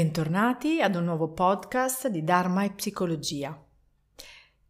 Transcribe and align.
Bentornati 0.00 0.80
ad 0.80 0.94
un 0.94 1.04
nuovo 1.04 1.28
podcast 1.28 2.08
di 2.08 2.24
Dharma 2.24 2.64
e 2.64 2.70
Psicologia. 2.70 3.62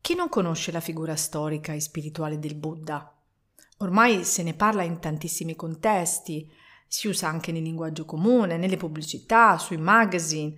Chi 0.01 0.17
non 0.17 0.29
conosce 0.29 0.73
la 0.73 0.81
figura 0.81 1.15
storica 1.15 1.73
e 1.73 1.79
spirituale 1.79 2.41
del 2.41 2.57
Buddha? 2.57 3.17
Ormai 3.77 4.25
se 4.25 4.43
ne 4.43 4.55
parla 4.55 4.83
in 4.83 4.99
tantissimi 4.99 5.55
contesti, 5.55 6.51
si 6.89 7.07
usa 7.07 7.29
anche 7.29 7.53
nel 7.53 7.63
linguaggio 7.63 8.05
comune, 8.07 8.57
nelle 8.57 8.77
pubblicità, 8.77 9.57
sui 9.57 9.77
magazine. 9.77 10.53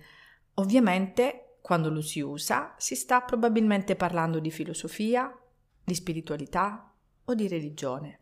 Ovviamente, 0.55 1.57
quando 1.61 1.91
lo 1.91 2.01
si 2.01 2.21
usa, 2.21 2.73
si 2.79 2.95
sta 2.95 3.21
probabilmente 3.21 3.95
parlando 3.95 4.39
di 4.39 4.49
filosofia, 4.49 5.31
di 5.83 5.93
spiritualità 5.93 6.91
o 7.25 7.35
di 7.35 7.47
religione. 7.47 8.21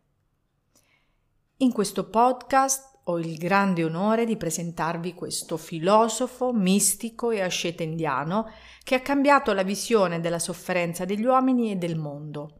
In 1.60 1.72
questo 1.72 2.10
podcast 2.10 2.91
ho 3.04 3.20
il 3.20 3.38
grande 3.38 3.84
onore 3.84 4.26
di 4.26 4.38
presentarvi 4.38 5.14
questo 5.14 5.58
filosofo, 5.58 6.54
mistico 6.54 7.32
e 7.32 7.42
asceta 7.42 7.84
indiano 7.84 8.52
che 8.84 8.96
ha 8.96 9.02
cambiato 9.02 9.54
la 9.54 9.64
visione 9.64 10.20
della 10.20 10.40
sofferenza 10.40 11.06
degli 11.06 11.26
uomini 11.26 11.72
e 11.72 11.76
del 11.76 11.98
mondo. 11.98 12.60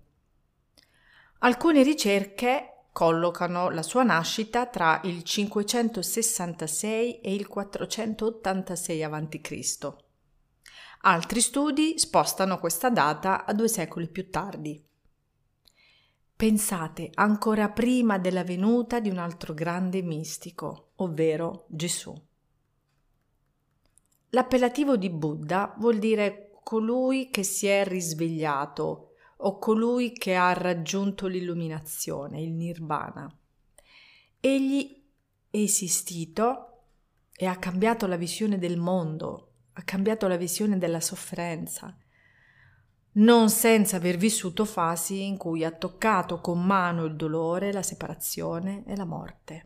Alcune 1.40 1.84
ricerche 1.84 2.86
collocano 2.92 3.70
la 3.70 3.84
sua 3.84 4.04
nascita 4.04 4.66
tra 4.66 5.00
il 5.04 5.24
566 5.24 7.22
e 7.22 7.34
il 7.34 7.48
486 7.48 9.04
a.C. 9.04 9.94
Altri 11.04 11.42
studi 11.42 11.98
spostano 11.98 12.60
questa 12.60 12.90
data 12.90 13.46
a 13.46 13.54
due 13.54 13.68
secoli 13.68 14.08
più 14.08 14.30
tardi. 14.30 14.84
Pensate 16.42 17.12
ancora 17.14 17.70
prima 17.70 18.18
della 18.18 18.44
venuta 18.44 19.00
di 19.00 19.12
un 19.12 19.20
altro 19.20 19.54
grande 19.54 20.02
mistico, 20.02 20.94
ovvero 20.96 21.66
Gesù. 21.68 22.20
L'appellativo 24.30 24.98
di 24.98 25.12
Buddha 25.12 25.76
vuol 25.78 26.00
dire 26.00 26.54
colui 26.64 27.30
che 27.30 27.44
si 27.44 27.68
è 27.68 27.86
risvegliato 27.86 29.12
o 29.38 29.60
colui 29.60 30.14
che 30.14 30.34
ha 30.34 30.52
raggiunto 30.54 31.28
l'illuminazione, 31.28 32.42
il 32.42 32.54
nirvana. 32.54 33.32
Egli 34.40 35.00
è 35.48 35.58
esistito 35.58 36.86
e 37.36 37.46
ha 37.46 37.58
cambiato 37.58 38.08
la 38.08 38.18
visione 38.18 38.58
del 38.58 38.80
mondo, 38.80 39.52
ha 39.74 39.84
cambiato 39.84 40.28
la 40.28 40.38
visione 40.38 40.80
della 40.80 41.02
sofferenza, 41.02 41.96
non 43.14 43.50
senza 43.50 43.98
aver 43.98 44.16
vissuto 44.16 44.64
fasi 44.64 45.26
in 45.26 45.36
cui 45.36 45.66
ha 45.66 45.72
toccato 45.72 46.40
con 46.40 46.64
mano 46.64 47.04
il 47.04 47.16
dolore, 47.16 47.74
la 47.74 47.84
separazione 47.84 48.84
e 48.86 48.96
la 48.96 49.06
morte. 49.06 49.66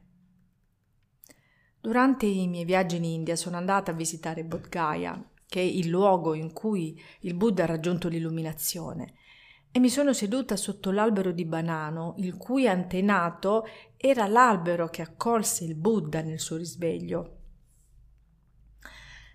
Durante 1.80 2.26
i 2.26 2.48
miei 2.48 2.66
viaggi 2.66 2.96
in 2.96 3.04
India 3.04 3.36
sono 3.36 3.58
andata 3.58 3.92
a 3.92 3.94
visitare 3.96 4.44
Bodh 4.44 4.70
Gaya, 4.70 5.24
che 5.48 5.60
è 5.60 5.64
il 5.64 5.90
luogo 5.90 6.34
in 6.34 6.52
cui 6.52 7.00
il 7.22 7.36
Buddha 7.36 7.64
ha 7.64 7.68
raggiunto 7.68 8.08
l'illuminazione, 8.08 9.14
e 9.72 9.80
mi 9.80 9.90
sono 9.90 10.12
seduta 10.12 10.56
sotto 10.56 10.90
l'albero 10.90 11.32
di 11.32 11.46
banano, 11.46 12.16
il 12.18 12.38
cui 12.38 12.68
antenato 12.68 13.66
era 13.98 14.26
l'albero 14.26 14.90
che 14.90 15.04
accolse 15.04 15.66
il 15.66 15.76
Buddha 15.76 16.22
nel 16.22 16.40
suo 16.40 16.58
risveglio. 16.58 17.38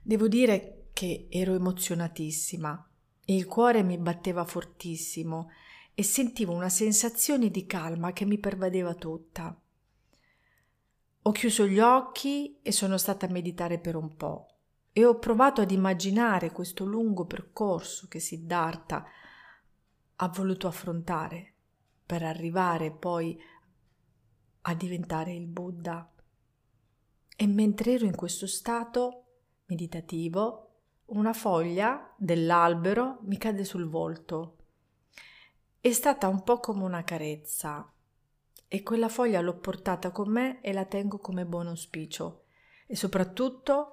Devo 0.02 0.26
dire 0.26 0.88
che 0.92 1.28
ero 1.30 1.54
emozionatissima 1.54 2.89
il 3.34 3.46
cuore 3.46 3.82
mi 3.82 3.96
batteva 3.96 4.44
fortissimo 4.44 5.50
e 5.94 6.02
sentivo 6.02 6.52
una 6.52 6.68
sensazione 6.68 7.48
di 7.48 7.64
calma 7.64 8.12
che 8.12 8.24
mi 8.24 8.38
pervadeva 8.38 8.94
tutta. 8.94 9.56
Ho 11.22 11.32
chiuso 11.32 11.66
gli 11.66 11.78
occhi 11.78 12.58
e 12.62 12.72
sono 12.72 12.96
stata 12.96 13.26
a 13.26 13.30
meditare 13.30 13.78
per 13.78 13.94
un 13.94 14.16
po' 14.16 14.46
e 14.92 15.04
ho 15.04 15.18
provato 15.18 15.60
ad 15.60 15.70
immaginare 15.70 16.50
questo 16.50 16.84
lungo 16.84 17.24
percorso 17.24 18.08
che 18.08 18.18
Siddhartha 18.18 19.04
ha 20.16 20.28
voluto 20.28 20.66
affrontare 20.66 21.54
per 22.04 22.24
arrivare 22.24 22.90
poi 22.90 23.40
a 24.62 24.74
diventare 24.74 25.32
il 25.32 25.46
Buddha. 25.46 26.12
E 27.36 27.46
mentre 27.46 27.92
ero 27.92 28.06
in 28.06 28.16
questo 28.16 28.46
stato 28.46 29.24
meditativo, 29.66 30.69
una 31.10 31.32
foglia 31.32 32.12
dell'albero 32.16 33.18
mi 33.22 33.36
cade 33.36 33.64
sul 33.64 33.88
volto. 33.88 34.56
È 35.80 35.90
stata 35.90 36.28
un 36.28 36.44
po' 36.44 36.60
come 36.60 36.84
una 36.84 37.02
carezza 37.02 37.92
e 38.68 38.82
quella 38.82 39.08
foglia 39.08 39.40
l'ho 39.40 39.58
portata 39.58 40.12
con 40.12 40.30
me 40.30 40.60
e 40.60 40.72
la 40.72 40.84
tengo 40.84 41.18
come 41.18 41.46
buon 41.46 41.68
auspicio 41.68 42.44
e 42.86 42.94
soprattutto 42.94 43.92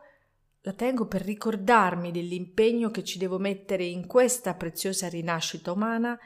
la 0.61 0.73
tengo 0.73 1.07
per 1.07 1.21
ricordarmi 1.21 2.11
dell'impegno 2.11 2.91
che 2.91 3.03
ci 3.03 3.17
devo 3.17 3.39
mettere 3.39 3.85
in 3.85 4.05
questa 4.05 4.53
preziosa 4.53 5.07
rinascita 5.07 5.71
umana 5.71 6.19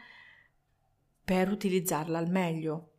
per 1.23 1.50
utilizzarla 1.50 2.18
al 2.18 2.29
meglio. 2.29 2.90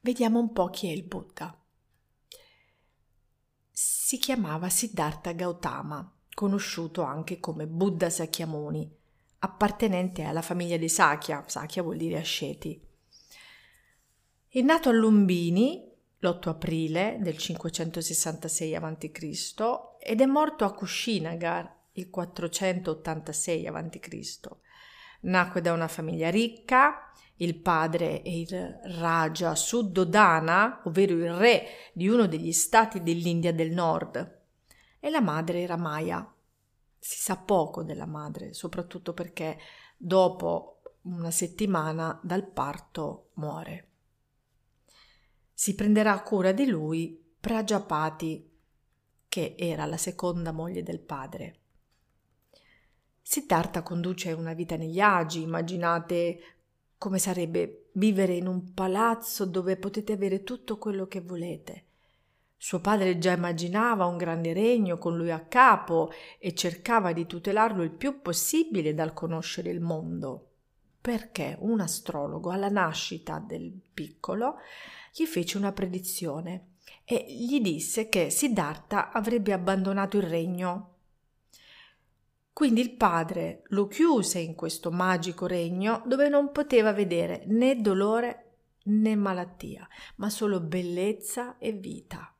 Vediamo 0.00 0.40
un 0.40 0.52
po' 0.52 0.70
chi 0.70 0.88
è 0.88 0.92
il 0.92 1.04
Buddha 1.04 1.56
si 4.14 4.20
chiamava 4.20 4.68
Siddhartha 4.68 5.32
Gautama, 5.32 6.08
conosciuto 6.34 7.02
anche 7.02 7.40
come 7.40 7.66
Buddha 7.66 8.08
Sakyamuni, 8.08 8.88
appartenente 9.40 10.22
alla 10.22 10.40
famiglia 10.40 10.76
dei 10.76 10.88
Sakya, 10.88 11.42
Sakya 11.48 11.82
vuol 11.82 11.96
dire 11.96 12.18
asceti. 12.18 12.80
È 14.46 14.60
nato 14.60 14.88
a 14.88 14.92
Lumbini 14.92 15.90
l'8 16.20 16.48
aprile 16.48 17.16
del 17.20 17.36
566 17.36 18.76
a.C. 18.76 19.52
ed 19.98 20.20
è 20.20 20.26
morto 20.26 20.64
a 20.64 20.72
Kushinagar 20.72 21.74
il 21.94 22.08
486 22.08 23.66
a.C. 23.66 24.48
Nacque 25.24 25.60
da 25.60 25.72
una 25.72 25.88
famiglia 25.88 26.30
ricca 26.30 27.12
il 27.38 27.56
padre 27.56 28.22
è 28.22 28.28
il 28.28 28.80
Raja 28.98 29.56
Suddhodana, 29.56 30.82
ovvero 30.84 31.14
il 31.14 31.32
re 31.34 31.66
di 31.92 32.08
uno 32.08 32.26
degli 32.26 32.52
stati 32.52 33.02
dell'India 33.02 33.52
del 33.52 33.72
Nord, 33.72 34.42
e 35.00 35.10
la 35.10 35.20
madre 35.20 35.60
era 35.60 35.76
Maya. 35.76 36.32
Si 36.96 37.18
sa 37.18 37.36
poco 37.36 37.82
della 37.82 38.06
madre, 38.06 38.54
soprattutto 38.54 39.12
perché 39.12 39.58
dopo 39.96 40.80
una 41.02 41.32
settimana 41.32 42.18
dal 42.22 42.46
parto 42.46 43.30
muore. 43.34 43.88
Si 45.52 45.74
prenderà 45.74 46.20
cura 46.22 46.52
di 46.52 46.66
lui 46.66 47.20
Prajapati, 47.40 48.52
che 49.28 49.56
era 49.58 49.86
la 49.86 49.96
seconda 49.96 50.52
moglie 50.52 50.84
del 50.84 51.00
padre. 51.00 51.63
Siddhartha 53.26 53.82
conduce 53.82 54.32
una 54.32 54.52
vita 54.52 54.76
negli 54.76 55.00
agi, 55.00 55.40
immaginate 55.40 56.40
come 56.98 57.18
sarebbe 57.18 57.86
vivere 57.92 58.34
in 58.34 58.46
un 58.46 58.74
palazzo 58.74 59.46
dove 59.46 59.78
potete 59.78 60.12
avere 60.12 60.44
tutto 60.44 60.76
quello 60.76 61.06
che 61.06 61.22
volete. 61.22 61.84
Suo 62.54 62.80
padre 62.80 63.16
già 63.16 63.32
immaginava 63.32 64.04
un 64.04 64.18
grande 64.18 64.52
regno 64.52 64.98
con 64.98 65.16
lui 65.16 65.30
a 65.30 65.40
capo 65.40 66.12
e 66.38 66.54
cercava 66.54 67.14
di 67.14 67.24
tutelarlo 67.26 67.82
il 67.82 67.92
più 67.92 68.20
possibile 68.20 68.92
dal 68.92 69.14
conoscere 69.14 69.70
il 69.70 69.80
mondo, 69.80 70.50
perché 71.00 71.56
un 71.60 71.80
astrologo 71.80 72.50
alla 72.50 72.68
nascita 72.68 73.38
del 73.38 73.72
piccolo 73.94 74.56
gli 75.14 75.24
fece 75.24 75.56
una 75.56 75.72
predizione 75.72 76.72
e 77.04 77.24
gli 77.26 77.58
disse 77.62 78.10
che 78.10 78.28
Siddhartha 78.28 79.12
avrebbe 79.12 79.54
abbandonato 79.54 80.18
il 80.18 80.24
regno 80.24 80.93
quindi 82.54 82.80
il 82.80 82.92
padre 82.92 83.62
lo 83.70 83.88
chiuse 83.88 84.38
in 84.38 84.54
questo 84.54 84.92
magico 84.92 85.48
regno 85.48 86.04
dove 86.06 86.28
non 86.28 86.52
poteva 86.52 86.92
vedere 86.92 87.42
né 87.48 87.80
dolore 87.80 88.58
né 88.84 89.16
malattia, 89.16 89.84
ma 90.16 90.30
solo 90.30 90.60
bellezza 90.60 91.58
e 91.58 91.72
vita. 91.72 92.32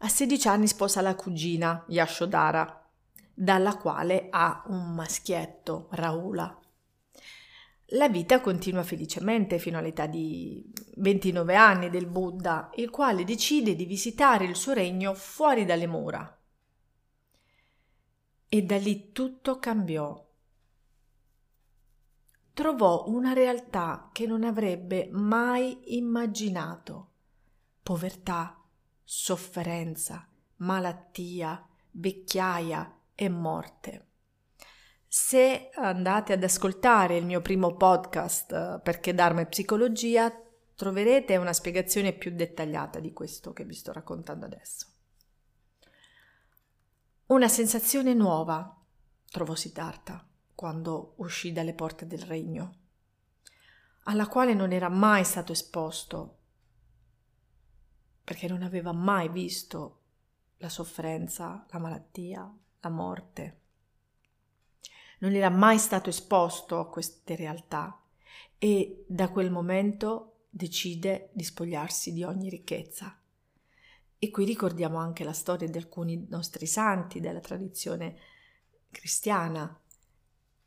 A 0.00 0.08
16 0.08 0.48
anni 0.48 0.66
sposa 0.68 1.00
la 1.00 1.14
cugina 1.14 1.82
Yashodhara, 1.88 2.90
dalla 3.32 3.78
quale 3.78 4.26
ha 4.28 4.62
un 4.66 4.92
maschietto, 4.92 5.88
Raula. 5.92 6.60
La 7.88 8.08
vita 8.10 8.42
continua 8.42 8.82
felicemente 8.82 9.58
fino 9.58 9.78
all'età 9.78 10.06
di 10.06 10.62
29 10.96 11.54
anni 11.54 11.88
del 11.88 12.06
Buddha, 12.06 12.68
il 12.74 12.90
quale 12.90 13.24
decide 13.24 13.74
di 13.74 13.86
visitare 13.86 14.44
il 14.44 14.56
suo 14.56 14.74
regno 14.74 15.14
fuori 15.14 15.64
dalle 15.64 15.86
mura 15.86 16.38
e 18.54 18.62
da 18.62 18.76
lì 18.76 19.10
tutto 19.10 19.58
cambiò. 19.58 20.24
Trovò 22.52 23.08
una 23.08 23.32
realtà 23.32 24.10
che 24.12 24.28
non 24.28 24.44
avrebbe 24.44 25.08
mai 25.10 25.96
immaginato. 25.96 27.08
Povertà, 27.82 28.62
sofferenza, 29.02 30.28
malattia, 30.58 31.66
vecchiaia 31.90 32.96
e 33.16 33.28
morte. 33.28 34.06
Se 35.08 35.70
andate 35.74 36.34
ad 36.34 36.44
ascoltare 36.44 37.16
il 37.16 37.24
mio 37.24 37.40
primo 37.40 37.74
podcast 37.74 38.78
perché 38.82 39.14
Dharma 39.14 39.40
e 39.40 39.46
Psicologia, 39.46 40.32
troverete 40.76 41.36
una 41.38 41.52
spiegazione 41.52 42.12
più 42.12 42.30
dettagliata 42.32 43.00
di 43.00 43.12
questo 43.12 43.52
che 43.52 43.64
vi 43.64 43.74
sto 43.74 43.90
raccontando 43.90 44.46
adesso. 44.46 44.93
Una 47.26 47.48
sensazione 47.48 48.12
nuova 48.12 48.84
trovò 49.30 49.54
Siddhartha 49.54 50.28
quando 50.54 51.14
uscì 51.16 51.52
dalle 51.52 51.72
porte 51.72 52.06
del 52.06 52.20
regno, 52.20 52.74
alla 54.02 54.28
quale 54.28 54.52
non 54.52 54.72
era 54.72 54.90
mai 54.90 55.24
stato 55.24 55.50
esposto, 55.50 56.38
perché 58.22 58.46
non 58.46 58.62
aveva 58.62 58.92
mai 58.92 59.30
visto 59.30 60.02
la 60.58 60.68
sofferenza, 60.68 61.64
la 61.70 61.78
malattia, 61.78 62.54
la 62.80 62.90
morte. 62.90 63.60
Non 65.20 65.32
era 65.32 65.48
mai 65.48 65.78
stato 65.78 66.10
esposto 66.10 66.78
a 66.78 66.90
queste 66.90 67.36
realtà 67.36 68.02
e 68.58 69.06
da 69.08 69.30
quel 69.30 69.50
momento 69.50 70.44
decide 70.50 71.30
di 71.32 71.42
spogliarsi 71.42 72.12
di 72.12 72.22
ogni 72.22 72.50
ricchezza. 72.50 73.18
E 74.24 74.30
qui 74.30 74.46
ricordiamo 74.46 74.96
anche 74.96 75.22
la 75.22 75.34
storia 75.34 75.68
di 75.68 75.76
alcuni 75.76 76.26
nostri 76.30 76.64
santi 76.64 77.20
della 77.20 77.40
tradizione 77.40 78.16
cristiana. 78.90 79.78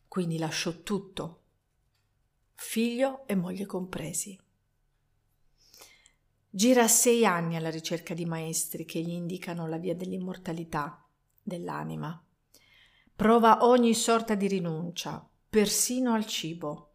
Quindi 0.08 0.38
lasciò 0.38 0.84
tutto, 0.84 1.42
figlio 2.54 3.26
e 3.26 3.34
moglie 3.34 3.66
compresi. 3.66 4.40
Gira 6.48 6.88
sei 6.88 7.26
anni 7.26 7.56
alla 7.56 7.72
ricerca 7.72 8.14
di 8.14 8.26
maestri 8.28 8.86
che 8.86 9.02
gli 9.02 9.10
indicano 9.10 9.66
la 9.66 9.80
via 9.80 9.96
dell'immortalità 9.96 11.04
dell'anima. 11.42 12.24
Prova 13.16 13.66
ogni 13.66 13.96
sorta 13.96 14.36
di 14.36 14.46
rinuncia, 14.46 15.28
persino 15.50 16.14
al 16.14 16.28
cibo. 16.28 16.92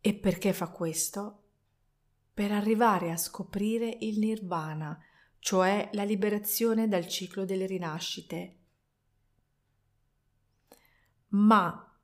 E 0.00 0.14
perché 0.14 0.52
fa 0.52 0.68
questo? 0.68 1.39
Per 2.40 2.52
arrivare 2.52 3.10
a 3.10 3.18
scoprire 3.18 3.98
il 4.00 4.18
nirvana, 4.18 4.98
cioè 5.40 5.90
la 5.92 6.04
liberazione 6.04 6.88
dal 6.88 7.06
ciclo 7.06 7.44
delle 7.44 7.66
rinascite. 7.66 8.58
Ma 11.28 12.00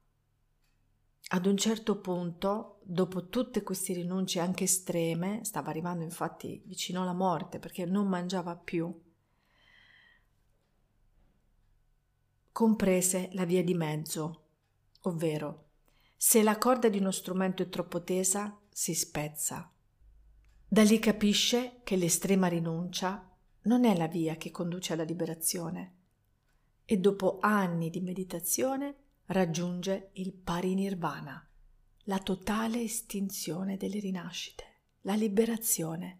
ad 1.28 1.46
un 1.46 1.56
certo 1.56 2.00
punto, 2.00 2.80
dopo 2.82 3.30
tutte 3.30 3.62
queste 3.62 3.94
rinunce 3.94 4.38
anche 4.38 4.64
estreme, 4.64 5.42
stava 5.42 5.70
arrivando 5.70 6.04
infatti 6.04 6.62
vicino 6.66 7.00
alla 7.00 7.14
morte 7.14 7.58
perché 7.58 7.86
non 7.86 8.06
mangiava 8.06 8.56
più, 8.56 8.94
comprese 12.52 13.30
la 13.32 13.46
via 13.46 13.64
di 13.64 13.72
mezzo, 13.72 14.48
ovvero 15.04 15.70
se 16.14 16.42
la 16.42 16.58
corda 16.58 16.90
di 16.90 16.98
uno 16.98 17.10
strumento 17.10 17.62
è 17.62 17.70
troppo 17.70 18.02
tesa, 18.02 18.54
si 18.68 18.94
spezza. 18.94 19.70
Da 20.68 20.82
lì 20.82 20.98
capisce 20.98 21.80
che 21.84 21.96
l'estrema 21.96 22.48
rinuncia 22.48 23.30
non 23.62 23.84
è 23.84 23.96
la 23.96 24.08
via 24.08 24.36
che 24.36 24.50
conduce 24.50 24.92
alla 24.92 25.04
liberazione 25.04 25.94
e 26.84 26.98
dopo 26.98 27.38
anni 27.40 27.90
di 27.90 28.00
meditazione 28.00 28.94
raggiunge 29.26 30.10
il 30.14 30.32
parinirvana, 30.32 31.48
la 32.04 32.18
totale 32.18 32.80
estinzione 32.80 33.76
delle 33.76 33.98
rinascite, 33.98 34.64
la 35.02 35.14
liberazione. 35.14 36.18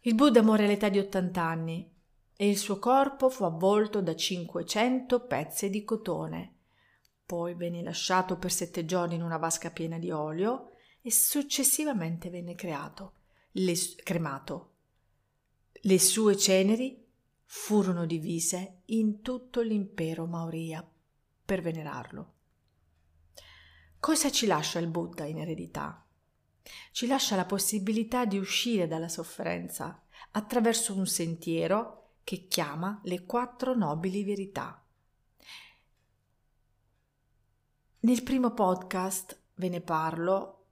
Il 0.00 0.14
Buddha 0.14 0.42
morì 0.42 0.64
all'età 0.64 0.88
di 0.88 0.98
80 0.98 1.42
anni 1.42 1.92
e 2.36 2.48
il 2.48 2.58
suo 2.58 2.78
corpo 2.78 3.28
fu 3.28 3.44
avvolto 3.44 4.00
da 4.00 4.14
500 4.14 5.26
pezzi 5.26 5.70
di 5.70 5.84
cotone 5.84 6.54
poi 7.26 7.54
venne 7.54 7.82
lasciato 7.82 8.36
per 8.36 8.52
sette 8.52 8.84
giorni 8.84 9.14
in 9.14 9.22
una 9.22 9.38
vasca 9.38 9.70
piena 9.70 9.98
di 9.98 10.10
olio 10.10 10.73
e 11.06 11.10
successivamente 11.10 12.30
venne 12.30 12.54
creato, 12.54 13.12
le, 13.52 13.74
cremato. 14.02 14.70
Le 15.72 15.98
sue 15.98 16.34
ceneri 16.34 17.04
furono 17.44 18.06
divise 18.06 18.80
in 18.86 19.20
tutto 19.20 19.60
l'impero 19.60 20.24
Mauria 20.24 20.82
per 21.44 21.60
venerarlo. 21.60 22.32
Cosa 24.00 24.30
ci 24.30 24.46
lascia 24.46 24.78
il 24.78 24.86
Buddha 24.86 25.26
in 25.26 25.40
eredità? 25.40 26.06
Ci 26.90 27.06
lascia 27.06 27.36
la 27.36 27.44
possibilità 27.44 28.24
di 28.24 28.38
uscire 28.38 28.86
dalla 28.86 29.10
sofferenza 29.10 30.02
attraverso 30.30 30.94
un 30.94 31.06
sentiero 31.06 32.12
che 32.24 32.46
chiama 32.48 32.98
le 33.04 33.26
quattro 33.26 33.74
nobili 33.74 34.24
verità. 34.24 34.82
Nel 38.00 38.22
primo 38.22 38.54
podcast 38.54 39.38
ve 39.56 39.68
ne 39.68 39.82
parlo 39.82 40.63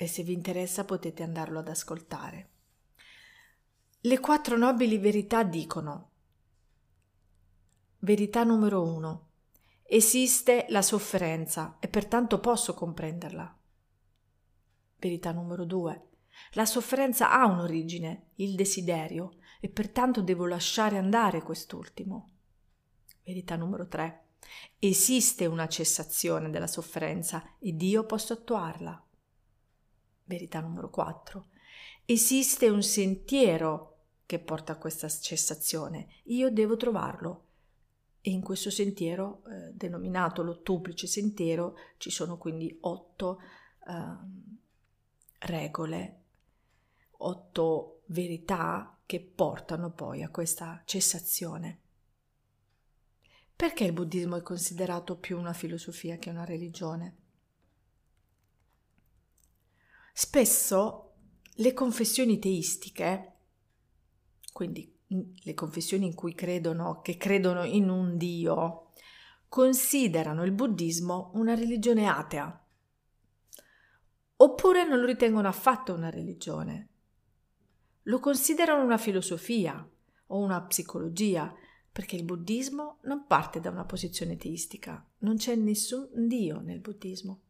e 0.00 0.06
se 0.06 0.22
vi 0.22 0.32
interessa 0.32 0.84
potete 0.84 1.24
andarlo 1.24 1.58
ad 1.58 1.66
ascoltare. 1.66 2.50
Le 4.02 4.20
quattro 4.20 4.56
nobili 4.56 4.96
verità 4.96 5.42
dicono 5.42 6.10
Verità 7.98 8.44
numero 8.44 8.84
uno. 8.84 9.30
Esiste 9.82 10.66
la 10.68 10.82
sofferenza 10.82 11.78
e 11.80 11.88
pertanto 11.88 12.38
posso 12.38 12.74
comprenderla. 12.74 13.58
Verità 14.98 15.32
numero 15.32 15.64
due. 15.64 16.10
La 16.52 16.64
sofferenza 16.64 17.32
ha 17.32 17.46
un'origine, 17.46 18.26
il 18.36 18.54
desiderio, 18.54 19.38
e 19.58 19.68
pertanto 19.68 20.22
devo 20.22 20.46
lasciare 20.46 20.96
andare 20.96 21.42
quest'ultimo. 21.42 22.30
Verità 23.24 23.56
numero 23.56 23.88
tre. 23.88 24.26
Esiste 24.78 25.44
una 25.46 25.66
cessazione 25.66 26.50
della 26.50 26.68
sofferenza 26.68 27.56
ed 27.58 27.82
io 27.82 28.06
posso 28.06 28.34
attuarla. 28.34 29.02
Verità 30.28 30.60
numero 30.60 30.90
4. 30.90 31.46
Esiste 32.04 32.68
un 32.68 32.82
sentiero 32.82 33.96
che 34.26 34.38
porta 34.38 34.74
a 34.74 34.76
questa 34.76 35.08
cessazione. 35.08 36.08
Io 36.24 36.50
devo 36.50 36.76
trovarlo. 36.76 37.44
E 38.20 38.30
in 38.30 38.42
questo 38.42 38.70
sentiero, 38.70 39.42
eh, 39.46 39.72
denominato 39.72 40.42
l'ottuplice 40.42 41.06
sentiero, 41.06 41.76
ci 41.96 42.10
sono 42.10 42.36
quindi 42.36 42.76
otto 42.82 43.40
eh, 43.88 45.46
regole, 45.46 46.20
otto 47.18 48.02
verità 48.06 48.98
che 49.06 49.20
portano 49.20 49.90
poi 49.90 50.22
a 50.22 50.28
questa 50.28 50.82
cessazione. 50.84 51.80
Perché 53.56 53.84
il 53.84 53.92
buddismo 53.92 54.36
è 54.36 54.42
considerato 54.42 55.16
più 55.16 55.38
una 55.38 55.54
filosofia 55.54 56.18
che 56.18 56.28
una 56.28 56.44
religione? 56.44 57.17
Spesso 60.20 61.12
le 61.58 61.72
confessioni 61.74 62.40
teistiche, 62.40 63.34
quindi 64.52 64.92
le 65.06 65.54
confessioni 65.54 66.06
in 66.06 66.14
cui 66.16 66.34
credono, 66.34 67.02
che 67.02 67.16
credono 67.16 67.62
in 67.62 67.88
un 67.88 68.16
Dio, 68.16 68.90
considerano 69.48 70.42
il 70.42 70.50
buddismo 70.50 71.30
una 71.34 71.54
religione 71.54 72.08
atea, 72.08 72.66
oppure 74.38 74.88
non 74.88 74.98
lo 74.98 75.06
ritengono 75.06 75.46
affatto 75.46 75.94
una 75.94 76.10
religione. 76.10 76.88
Lo 78.02 78.18
considerano 78.18 78.82
una 78.82 78.98
filosofia 78.98 79.88
o 80.26 80.36
una 80.36 80.60
psicologia 80.62 81.54
perché 81.92 82.16
il 82.16 82.24
buddismo 82.24 82.98
non 83.02 83.24
parte 83.28 83.60
da 83.60 83.70
una 83.70 83.84
posizione 83.84 84.36
teistica, 84.36 85.08
non 85.18 85.36
c'è 85.36 85.54
nessun 85.54 86.26
Dio 86.26 86.58
nel 86.58 86.80
buddismo. 86.80 87.42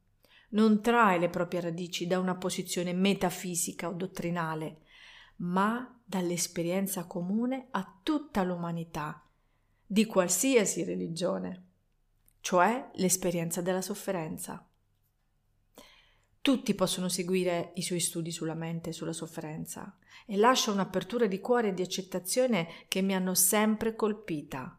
Non 0.51 0.81
trae 0.81 1.19
le 1.19 1.29
proprie 1.29 1.61
radici 1.61 2.07
da 2.07 2.19
una 2.19 2.37
posizione 2.37 2.93
metafisica 2.93 3.89
o 3.89 3.93
dottrinale, 3.93 4.83
ma 5.37 6.01
dall'esperienza 6.05 7.05
comune 7.05 7.69
a 7.71 7.99
tutta 8.03 8.43
l'umanità, 8.43 9.23
di 9.85 10.07
qualsiasi 10.07 10.85
religione, 10.85 11.67
cioè 12.41 12.91
l'esperienza 12.95 13.61
della 13.61 13.83
sofferenza. 13.83 14.67
Tutti 16.41 16.75
possono 16.75 17.09
seguire 17.09 17.73
i 17.75 17.83
suoi 17.83 18.01
studi 18.01 18.31
sulla 18.31 18.55
mente 18.55 18.91
e 18.91 18.93
sulla 18.95 19.13
sofferenza 19.13 19.99
e 20.25 20.37
lascia 20.37 20.71
un'apertura 20.71 21.27
di 21.27 21.41
cuore 21.41 21.69
e 21.69 21.75
di 21.75 21.83
accettazione 21.83 22.69
che 22.89 23.03
mi 23.03 23.15
hanno 23.15 23.35
sempre 23.35 23.95
colpita. 23.95 24.78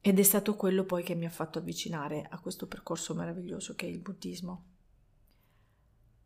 Ed 0.00 0.18
è 0.18 0.22
stato 0.22 0.56
quello 0.56 0.84
poi 0.84 1.02
che 1.02 1.14
mi 1.14 1.26
ha 1.26 1.30
fatto 1.30 1.58
avvicinare 1.58 2.26
a 2.28 2.38
questo 2.38 2.66
percorso 2.66 3.14
meraviglioso 3.14 3.74
che 3.74 3.86
è 3.86 3.90
il 3.90 3.98
buddismo. 3.98 4.64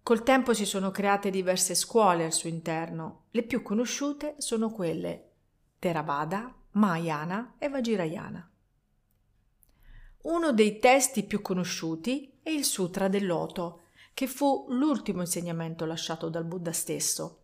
Col 0.02 0.22
tempo 0.22 0.52
si 0.52 0.66
sono 0.66 0.90
create 0.90 1.30
diverse 1.30 1.74
scuole 1.74 2.24
al 2.24 2.32
suo 2.32 2.48
interno. 2.48 3.24
Le 3.30 3.42
più 3.42 3.62
conosciute 3.62 4.34
sono 4.38 4.70
quelle 4.70 5.30
Theravada, 5.78 6.54
Mahayana 6.72 7.54
e 7.58 7.68
Vajrayana. 7.68 8.50
Uno 10.22 10.52
dei 10.52 10.78
testi 10.78 11.24
più 11.24 11.40
conosciuti 11.42 12.38
è 12.42 12.50
il 12.50 12.64
Sutra 12.64 13.08
del 13.08 13.26
Loto, 13.26 13.84
che 14.14 14.26
fu 14.26 14.66
l'ultimo 14.68 15.22
insegnamento 15.22 15.84
lasciato 15.84 16.28
dal 16.28 16.44
Buddha 16.44 16.72
stesso. 16.72 17.43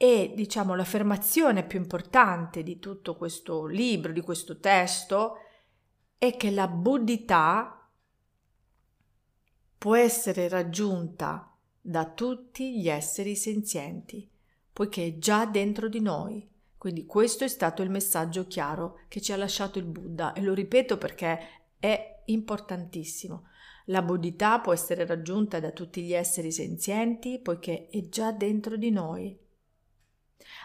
E 0.00 0.32
diciamo 0.32 0.76
l'affermazione 0.76 1.66
più 1.66 1.80
importante 1.80 2.62
di 2.62 2.78
tutto 2.78 3.16
questo 3.16 3.66
libro, 3.66 4.12
di 4.12 4.20
questo 4.20 4.60
testo, 4.60 5.38
è 6.16 6.36
che 6.36 6.52
la 6.52 6.68
buddhità 6.68 7.90
può 9.76 9.96
essere 9.96 10.48
raggiunta 10.48 11.52
da 11.80 12.08
tutti 12.10 12.80
gli 12.80 12.88
esseri 12.88 13.34
senzienti, 13.34 14.30
poiché 14.72 15.04
è 15.04 15.18
già 15.18 15.46
dentro 15.46 15.88
di 15.88 16.00
noi. 16.00 16.48
Quindi 16.78 17.04
questo 17.04 17.42
è 17.42 17.48
stato 17.48 17.82
il 17.82 17.90
messaggio 17.90 18.46
chiaro 18.46 19.00
che 19.08 19.20
ci 19.20 19.32
ha 19.32 19.36
lasciato 19.36 19.80
il 19.80 19.84
Buddha 19.84 20.32
e 20.32 20.42
lo 20.42 20.54
ripeto 20.54 20.96
perché 20.96 21.40
è 21.76 22.22
importantissimo. 22.26 23.48
La 23.86 24.02
buddhità 24.02 24.60
può 24.60 24.72
essere 24.72 25.04
raggiunta 25.04 25.58
da 25.58 25.72
tutti 25.72 26.02
gli 26.02 26.12
esseri 26.12 26.52
senzienti 26.52 27.40
poiché 27.40 27.88
è 27.88 28.08
già 28.08 28.30
dentro 28.30 28.76
di 28.76 28.90
noi. 28.90 29.36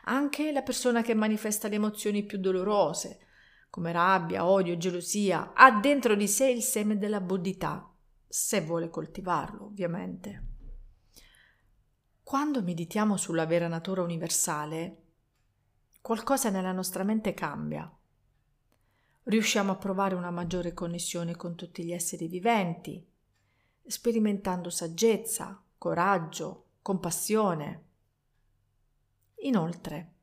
Anche 0.05 0.51
la 0.51 0.61
persona 0.61 1.01
che 1.01 1.13
manifesta 1.13 1.67
le 1.67 1.75
emozioni 1.75 2.23
più 2.23 2.37
dolorose, 2.37 3.19
come 3.69 3.91
rabbia, 3.91 4.45
odio, 4.45 4.77
gelosia, 4.77 5.53
ha 5.53 5.71
dentro 5.79 6.15
di 6.15 6.27
sé 6.27 6.49
il 6.49 6.61
seme 6.61 6.97
della 6.97 7.21
buddhità, 7.21 7.89
se 8.27 8.61
vuole 8.61 8.89
coltivarlo, 8.89 9.65
ovviamente. 9.65 10.47
Quando 12.23 12.61
meditiamo 12.61 13.17
sulla 13.17 13.45
vera 13.45 13.67
natura 13.67 14.01
universale, 14.01 15.01
qualcosa 16.01 16.49
nella 16.49 16.71
nostra 16.71 17.03
mente 17.03 17.33
cambia 17.33 17.91
riusciamo 19.23 19.71
a 19.71 19.75
provare 19.75 20.15
una 20.15 20.31
maggiore 20.31 20.73
connessione 20.73 21.35
con 21.35 21.55
tutti 21.55 21.83
gli 21.83 21.93
esseri 21.93 22.27
viventi, 22.27 23.05
sperimentando 23.85 24.69
saggezza, 24.69 25.61
coraggio, 25.77 26.65
compassione. 26.81 27.91
Inoltre, 29.43 30.13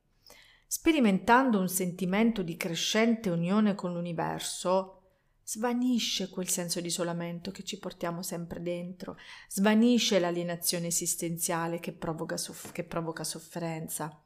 sperimentando 0.67 1.59
un 1.59 1.69
sentimento 1.69 2.41
di 2.41 2.55
crescente 2.55 3.29
unione 3.29 3.75
con 3.75 3.93
l'universo, 3.93 4.97
svanisce 5.43 6.29
quel 6.29 6.47
senso 6.47 6.79
di 6.79 6.87
isolamento 6.87 7.51
che 7.51 7.63
ci 7.63 7.77
portiamo 7.77 8.23
sempre 8.23 8.61
dentro, 8.61 9.17
svanisce 9.49 10.19
l'alienazione 10.19 10.87
esistenziale 10.87 11.79
che 11.79 11.91
provoca, 11.91 12.37
soff- 12.37 12.71
che 12.71 12.83
provoca 12.83 13.23
sofferenza. 13.23 14.23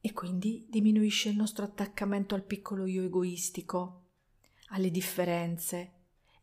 E 0.00 0.12
quindi 0.12 0.66
diminuisce 0.68 1.30
il 1.30 1.36
nostro 1.36 1.64
attaccamento 1.64 2.34
al 2.34 2.44
piccolo 2.44 2.86
io 2.86 3.02
egoistico, 3.02 4.02
alle 4.68 4.90
differenze 4.90 5.92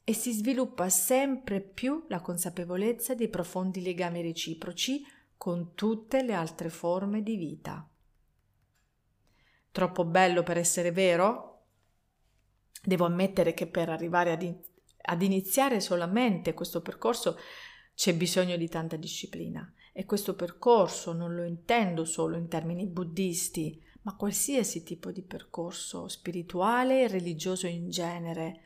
e 0.04 0.14
si 0.14 0.34
sviluppa 0.34 0.90
sempre 0.90 1.62
più 1.62 2.04
la 2.10 2.20
consapevolezza 2.20 3.16
dei 3.16 3.30
profondi 3.30 3.82
legami 3.82 4.22
reciproci 4.22 5.06
con 5.44 5.76
tutte 5.76 6.24
le 6.24 6.34
altre 6.34 6.70
forme 6.70 7.22
di 7.22 7.36
vita. 7.36 7.86
Troppo 9.72 10.06
bello 10.06 10.42
per 10.42 10.56
essere 10.56 10.94
vero? 10.94 11.66
Devo 12.82 13.04
ammettere 13.04 13.54
che 13.54 13.68
per 13.68 13.90
arrivare 13.90 14.32
ad, 14.32 14.42
in- 14.42 14.58
ad 15.02 15.22
iniziare 15.22 15.82
solamente 15.82 16.54
questo 16.54 16.82
percorso 16.82 17.38
c'è 17.94 18.16
bisogno 18.16 18.56
di 18.56 18.70
tanta 18.70 18.96
disciplina 18.96 19.70
e 19.92 20.06
questo 20.06 20.34
percorso 20.34 21.12
non 21.12 21.36
lo 21.36 21.44
intendo 21.44 22.06
solo 22.06 22.38
in 22.38 22.48
termini 22.48 22.88
buddisti, 22.88 23.84
ma 24.04 24.16
qualsiasi 24.16 24.82
tipo 24.84 25.12
di 25.12 25.24
percorso 25.24 26.08
spirituale 26.08 27.02
e 27.02 27.08
religioso 27.10 27.68
in 27.68 27.90
genere, 27.90 28.62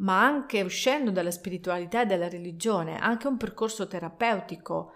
ma 0.00 0.22
anche 0.22 0.60
uscendo 0.60 1.10
dalla 1.10 1.30
spiritualità 1.30 2.02
e 2.02 2.06
dalla 2.06 2.28
religione, 2.28 2.98
anche 2.98 3.28
un 3.28 3.38
percorso 3.38 3.86
terapeutico 3.86 4.92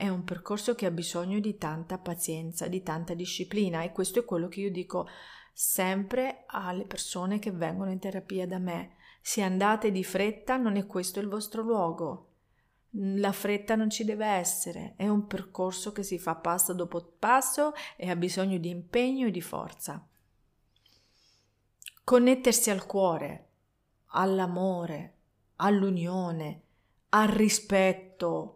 è 0.00 0.08
un 0.08 0.24
percorso 0.24 0.74
che 0.74 0.86
ha 0.86 0.90
bisogno 0.90 1.40
di 1.40 1.58
tanta 1.58 1.98
pazienza, 1.98 2.68
di 2.68 2.82
tanta 2.82 3.12
disciplina 3.12 3.82
e 3.82 3.92
questo 3.92 4.20
è 4.20 4.24
quello 4.24 4.48
che 4.48 4.60
io 4.60 4.70
dico 4.70 5.06
sempre 5.52 6.44
alle 6.46 6.86
persone 6.86 7.38
che 7.38 7.50
vengono 7.50 7.90
in 7.90 7.98
terapia 7.98 8.46
da 8.46 8.58
me. 8.58 8.96
Se 9.20 9.42
andate 9.42 9.92
di 9.92 10.02
fretta 10.02 10.56
non 10.56 10.76
è 10.76 10.86
questo 10.86 11.20
il 11.20 11.28
vostro 11.28 11.60
luogo. 11.60 12.28
La 12.92 13.30
fretta 13.32 13.74
non 13.74 13.90
ci 13.90 14.04
deve 14.04 14.24
essere, 14.24 14.94
è 14.96 15.06
un 15.06 15.26
percorso 15.26 15.92
che 15.92 16.02
si 16.02 16.18
fa 16.18 16.34
passo 16.34 16.72
dopo 16.72 17.16
passo 17.18 17.74
e 17.96 18.08
ha 18.08 18.16
bisogno 18.16 18.56
di 18.56 18.70
impegno 18.70 19.26
e 19.26 19.30
di 19.30 19.42
forza. 19.42 20.02
Connettersi 22.02 22.70
al 22.70 22.86
cuore, 22.86 23.48
all'amore, 24.12 25.16
all'unione, 25.56 26.62
al 27.10 27.28
rispetto 27.28 28.09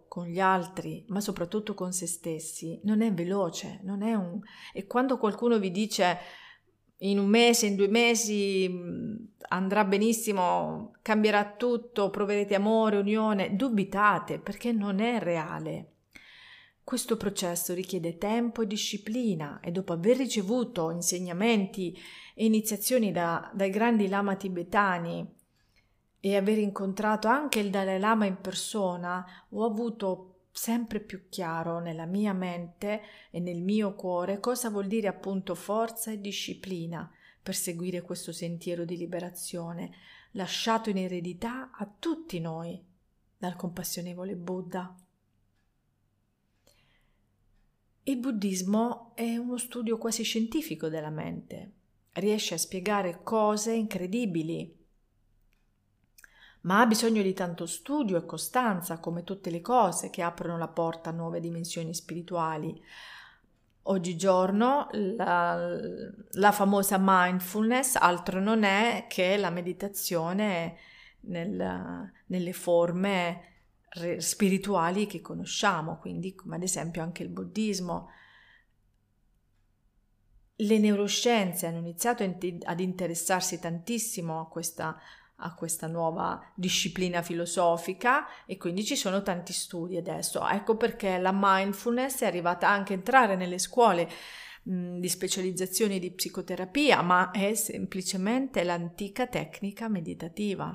con 0.09 0.27
gli 0.27 0.41
altri, 0.41 1.05
ma 1.09 1.21
soprattutto 1.21 1.75
con 1.75 1.93
se 1.93 2.07
stessi, 2.07 2.81
non 2.85 3.01
è 3.01 3.13
veloce, 3.13 3.81
non 3.83 4.03
è 4.03 4.15
un... 4.15 4.41
E 4.73 4.87
quando 4.87 5.19
qualcuno 5.19 5.59
vi 5.59 5.71
dice 5.71 6.19
in 6.99 7.19
un 7.19 7.27
mese, 7.27 7.67
in 7.67 7.77
due 7.77 7.89
mesi 7.89 8.69
mm, 8.69 9.17
andrà 9.49 9.85
benissimo, 9.85 10.93
cambierà 11.03 11.55
tutto, 11.57 12.11
proverete 12.11 12.55
amore, 12.55 12.97
unione, 12.97 13.57
dubitate 13.57 14.39
perché 14.39 14.73
non 14.73 15.01
è 15.01 15.19
reale. 15.19 15.89
Questo 16.85 17.17
processo 17.17 17.73
richiede 17.73 18.19
tempo 18.19 18.61
e 18.61 18.67
disciplina 18.67 19.61
e 19.61 19.71
dopo 19.73 19.95
aver 19.95 20.19
ricevuto 20.19 20.91
insegnamenti 20.91 21.99
e 22.35 22.45
iniziazioni 22.45 23.11
da, 23.11 23.51
dai 23.55 23.71
grandi 23.71 24.07
lama 24.07 24.37
tibetani 24.37 25.34
e 26.27 26.37
aver 26.37 26.57
incontrato 26.57 27.29
anche 27.29 27.59
il 27.59 27.69
Dalai 27.69 28.01
Lama 28.01 28.25
in 28.25 28.41
persona, 28.41 29.45
ho 29.51 29.63
avuto 29.63 30.47
sempre 30.53 31.01
più 31.01 31.29
chiaro 31.29 31.81
nella 31.81 32.07
mia 32.07 32.33
mente 32.33 33.03
e 33.31 33.41
nel 33.41 33.61
mio 33.61 33.95
cuore 33.95 34.41
cosa 34.41 34.71
vuol 34.71 34.87
dire 34.87 35.07
appunto 35.07 35.55
forza 35.55 36.11
e 36.11 36.23
disciplina 36.23 37.13
per 37.43 37.55
seguire 37.55 38.01
questo 38.01 38.33
sentiero 38.33 38.87
di 38.87 38.97
liberazione 38.97 39.91
lasciato 40.31 40.89
in 40.89 40.97
eredità 40.97 41.71
a 41.71 41.87
tutti 41.87 42.41
noi 42.41 42.83
dal 43.37 43.55
compassionevole 43.55 44.35
Buddha. 44.35 44.97
Il 48.05 48.17
buddismo 48.17 49.13
è 49.15 49.37
uno 49.37 49.59
studio 49.59 49.99
quasi 49.99 50.23
scientifico 50.23 50.89
della 50.89 51.11
mente, 51.11 51.73
riesce 52.13 52.55
a 52.55 52.59
spiegare 52.59 53.21
cose 53.23 53.75
incredibili 53.75 54.84
ma 56.65 56.81
ha 56.81 56.87
bisogno 56.87 57.23
di 57.23 57.35
tanto 57.35 57.67
studio 57.67 58.17
e 58.17 58.25
costanza 58.25 58.99
come 58.99 59.23
tutte 59.23 59.51
le 59.51 59.61
cose 59.61 60.11
che 60.11 60.23
aprono 60.23 60.59
la 60.59 60.69
porta 60.69 61.11
a 61.11 61.13
nuove 61.13 61.41
dimensioni 61.41 61.95
spirituali. 61.95 62.83
Oggigiorno 63.87 64.89
la, 64.93 65.79
la 66.31 66.53
famosa 66.53 66.97
mindfulness 66.99 67.97
altro 67.97 68.41
non 68.41 68.63
è 68.63 69.07
che 69.09 69.37
la 69.37 69.51
meditazione 69.51 70.77
nel, 71.21 72.11
nelle 72.27 72.53
forme 72.55 73.53
spirituali 74.17 75.07
che 75.07 75.21
conosciamo, 75.21 75.99
quindi 75.99 76.35
come 76.35 76.57
ad 76.57 76.63
esempio 76.63 77.03
anche 77.03 77.23
il 77.23 77.29
buddismo. 77.29 78.09
Le 80.57 80.79
neuroscienze 80.79 81.67
hanno 81.67 81.79
iniziato 81.79 82.23
ad 82.23 82.81
interessarsi 82.81 83.61
tantissimo 83.61 84.41
a 84.41 84.49
questa 84.49 84.99
a 85.37 85.55
questa 85.55 85.87
nuova 85.87 86.41
disciplina 86.55 87.23
filosofica 87.23 88.27
e 88.47 88.57
quindi 88.57 88.85
ci 88.85 88.97
sono 88.97 89.23
tanti 89.23 89.53
studi 89.53 89.97
adesso. 89.97 90.47
Ecco 90.47 90.77
perché 90.77 91.19
la 91.19 91.33
mindfulness 91.35 92.23
è 92.23 92.27
arrivata 92.27 92.69
anche 92.69 92.93
a 92.93 92.97
entrare 92.97 93.37
nelle 93.37 93.59
scuole 93.59 94.09
mh, 94.63 94.99
di 94.99 95.09
specializzazione 95.09 95.99
di 95.99 96.13
psicoterapia, 96.13 97.03
ma 97.03 97.31
è 97.31 97.55
semplicemente 97.55 98.63
l'antica 98.63 99.27
tecnica 99.27 99.89
meditativa. 99.89 100.75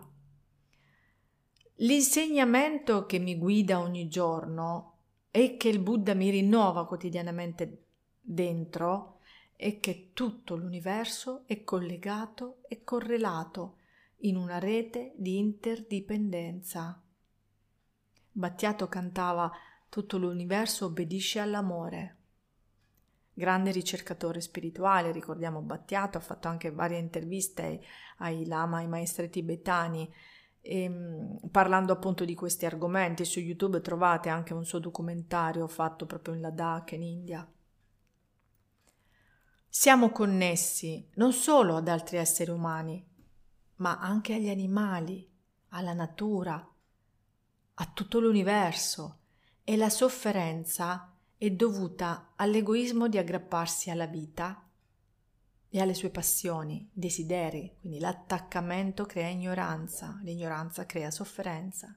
L'insegnamento 1.81 3.05
che 3.05 3.19
mi 3.19 3.37
guida 3.37 3.79
ogni 3.79 4.09
giorno 4.09 4.97
e 5.31 5.55
che 5.55 5.69
il 5.69 5.79
Buddha 5.79 6.13
mi 6.13 6.29
rinnova 6.29 6.85
quotidianamente 6.85 7.85
dentro 8.19 9.19
è 9.55 9.79
che 9.79 10.11
tutto 10.13 10.55
l'universo 10.55 11.43
è 11.45 11.63
collegato 11.63 12.57
e 12.67 12.83
correlato 12.83 13.78
in 14.21 14.35
una 14.35 14.59
rete 14.59 15.13
di 15.15 15.37
interdipendenza. 15.37 17.01
Battiato 18.31 18.87
cantava 18.87 19.51
Tutto 19.89 20.19
l'universo 20.19 20.85
obbedisce 20.85 21.39
all'amore. 21.39 22.17
Grande 23.33 23.71
ricercatore 23.71 24.39
spirituale, 24.39 25.11
ricordiamo 25.11 25.61
Battiato, 25.61 26.19
ha 26.19 26.21
fatto 26.21 26.47
anche 26.47 26.69
varie 26.69 26.99
interviste 26.99 27.81
ai, 28.17 28.45
lama, 28.45 28.77
ai 28.77 28.87
maestri 28.87 29.29
tibetani, 29.31 30.07
e, 30.61 30.83
ehm, 30.83 31.39
parlando 31.49 31.93
appunto 31.93 32.23
di 32.23 32.35
questi 32.35 32.67
argomenti. 32.67 33.25
Su 33.25 33.39
YouTube 33.39 33.81
trovate 33.81 34.29
anche 34.29 34.53
un 34.53 34.63
suo 34.63 34.77
documentario 34.77 35.67
fatto 35.67 36.05
proprio 36.05 36.35
in 36.35 36.41
Ladakh, 36.41 36.91
in 36.91 37.01
India. 37.01 37.51
Siamo 39.67 40.09
connessi 40.09 41.09
non 41.15 41.33
solo 41.33 41.77
ad 41.77 41.87
altri 41.87 42.17
esseri 42.17 42.51
umani, 42.51 43.08
ma 43.79 43.99
anche 43.99 44.33
agli 44.33 44.49
animali, 44.49 45.27
alla 45.69 45.93
natura, 45.93 46.73
a 47.81 47.85
tutto 47.93 48.19
l'universo 48.19 49.19
e 49.63 49.77
la 49.77 49.89
sofferenza 49.89 51.13
è 51.37 51.49
dovuta 51.51 52.33
all'egoismo 52.35 53.07
di 53.07 53.17
aggrapparsi 53.17 53.89
alla 53.89 54.07
vita 54.07 54.67
e 55.69 55.79
alle 55.79 55.93
sue 55.93 56.09
passioni, 56.09 56.89
desideri, 56.91 57.77
quindi 57.79 57.99
l'attaccamento 57.99 59.05
crea 59.05 59.27
ignoranza, 59.27 60.19
l'ignoranza 60.23 60.85
crea 60.85 61.11
sofferenza. 61.11 61.95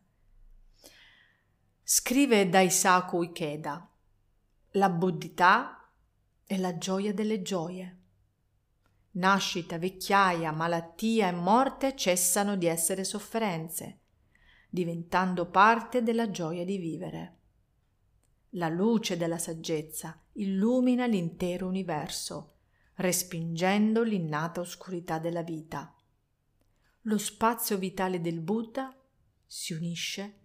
Scrive 1.82 2.48
Daisaku 2.48 3.22
Ikeda, 3.22 3.90
la 4.72 4.90
buddhità 4.90 5.90
è 6.44 6.56
la 6.58 6.76
gioia 6.78 7.12
delle 7.12 7.42
gioie. 7.42 8.01
Nascita, 9.14 9.76
vecchiaia, 9.76 10.52
malattia 10.52 11.28
e 11.28 11.32
morte 11.32 11.94
cessano 11.94 12.56
di 12.56 12.66
essere 12.66 13.04
sofferenze, 13.04 14.00
diventando 14.70 15.50
parte 15.50 16.02
della 16.02 16.30
gioia 16.30 16.64
di 16.64 16.78
vivere. 16.78 17.36
La 18.50 18.68
luce 18.68 19.18
della 19.18 19.38
saggezza 19.38 20.18
illumina 20.32 21.06
l'intero 21.06 21.66
universo, 21.66 22.54
respingendo 22.96 24.02
l'innata 24.02 24.60
oscurità 24.60 25.18
della 25.18 25.42
vita. 25.42 25.94
Lo 27.02 27.18
spazio 27.18 27.76
vitale 27.76 28.20
del 28.20 28.40
Buddha 28.40 28.96
si 29.46 29.74
unisce 29.74 30.38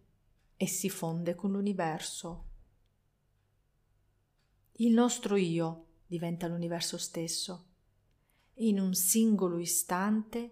e 0.58 0.68
si 0.68 0.90
fonde 0.90 1.36
con 1.36 1.52
l'universo. 1.52 2.46
Il 4.80 4.94
nostro 4.94 5.36
io 5.38 5.86
diventa 6.06 6.48
l'universo 6.48 6.98
stesso. 6.98 7.66
In 8.60 8.80
un 8.80 8.96
singolo 8.96 9.60
istante 9.60 10.52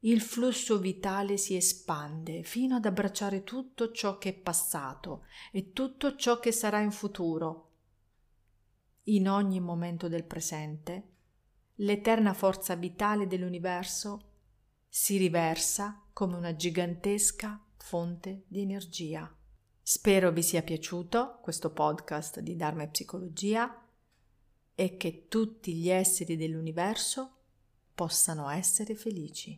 il 0.00 0.20
flusso 0.20 0.78
vitale 0.78 1.38
si 1.38 1.56
espande 1.56 2.42
fino 2.42 2.76
ad 2.76 2.84
abbracciare 2.84 3.42
tutto 3.42 3.90
ciò 3.90 4.18
che 4.18 4.30
è 4.30 4.32
passato 4.34 5.24
e 5.50 5.72
tutto 5.72 6.14
ciò 6.16 6.38
che 6.40 6.52
sarà 6.52 6.80
in 6.80 6.90
futuro. 6.90 7.70
In 9.04 9.30
ogni 9.30 9.60
momento 9.60 10.08
del 10.08 10.24
presente, 10.24 11.08
l'eterna 11.76 12.34
forza 12.34 12.74
vitale 12.74 13.26
dell'universo 13.26 14.30
si 14.88 15.16
riversa 15.16 16.02
come 16.12 16.36
una 16.36 16.54
gigantesca 16.54 17.58
fonte 17.78 18.44
di 18.46 18.60
energia. 18.60 19.34
Spero 19.80 20.32
vi 20.32 20.42
sia 20.42 20.62
piaciuto 20.62 21.38
questo 21.40 21.70
podcast 21.72 22.40
di 22.40 22.56
Dharma 22.56 22.82
e 22.82 22.88
Psicologia 22.88 23.81
e 24.82 24.96
che 24.96 25.28
tutti 25.28 25.74
gli 25.74 25.90
esseri 25.90 26.36
dell'universo 26.36 27.36
possano 27.94 28.50
essere 28.50 28.96
felici. 28.96 29.56